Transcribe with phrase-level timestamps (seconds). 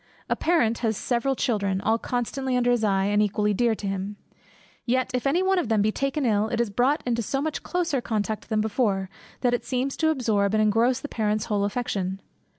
[0.29, 4.15] A parent has several children, all constantly under his eye, and equally dear to him.
[4.83, 7.61] Yet if any one of them be taken ill, it is brought into so much
[7.61, 9.11] closer contact than before,
[9.41, 12.19] that it seems to absorb and engross the parent's whole affection.